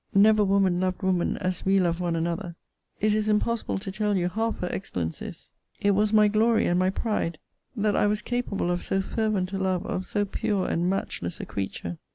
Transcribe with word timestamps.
Never 0.15 0.43
woman 0.43 0.79
loved 0.79 1.03
woman 1.03 1.37
as 1.37 1.63
we 1.63 1.79
love 1.79 1.99
one 2.01 2.15
another. 2.15 2.55
It 2.99 3.13
is 3.13 3.29
impossible 3.29 3.77
to 3.77 3.91
tell 3.91 4.17
you 4.17 4.29
half 4.29 4.57
her 4.57 4.69
excellencies. 4.71 5.51
It 5.79 5.91
was 5.91 6.11
my 6.11 6.27
glory 6.27 6.65
and 6.65 6.79
my 6.79 6.89
pride, 6.89 7.37
that 7.75 7.95
I 7.95 8.07
was 8.07 8.23
capable 8.23 8.71
of 8.71 8.81
so 8.81 8.99
fervent 8.99 9.53
a 9.53 9.59
love 9.59 9.85
of 9.85 10.07
so 10.07 10.25
pure 10.25 10.67
and 10.67 10.89
matchless 10.89 11.39
a 11.39 11.45
creature. 11.45 11.99